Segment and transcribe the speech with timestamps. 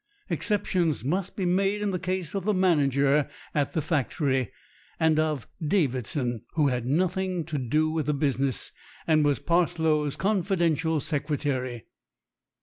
[0.31, 4.51] Ex ceptions must be made in the case of the manager at the factory,
[4.99, 8.71] and of Davidson, who had nothing to do with the business
[9.05, 11.85] and was Parslow's confidential secre tary.